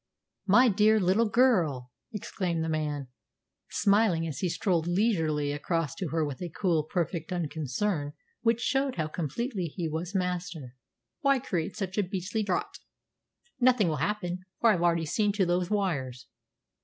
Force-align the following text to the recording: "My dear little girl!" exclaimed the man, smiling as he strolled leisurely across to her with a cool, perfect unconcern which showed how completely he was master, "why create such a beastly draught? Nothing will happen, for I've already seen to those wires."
"My 0.47 0.67
dear 0.67 0.99
little 0.99 1.29
girl!" 1.29 1.91
exclaimed 2.11 2.63
the 2.63 2.69
man, 2.69 3.09
smiling 3.69 4.25
as 4.25 4.39
he 4.39 4.49
strolled 4.49 4.87
leisurely 4.87 5.51
across 5.51 5.93
to 5.93 6.07
her 6.07 6.25
with 6.25 6.41
a 6.41 6.49
cool, 6.49 6.81
perfect 6.81 7.31
unconcern 7.31 8.13
which 8.41 8.61
showed 8.61 8.95
how 8.95 9.05
completely 9.07 9.65
he 9.65 9.87
was 9.87 10.15
master, 10.15 10.75
"why 11.19 11.37
create 11.37 11.75
such 11.75 11.99
a 11.99 12.03
beastly 12.03 12.41
draught? 12.41 12.79
Nothing 13.59 13.89
will 13.89 13.97
happen, 13.97 14.39
for 14.59 14.71
I've 14.71 14.81
already 14.81 15.05
seen 15.05 15.33
to 15.33 15.45
those 15.45 15.69
wires." 15.69 16.25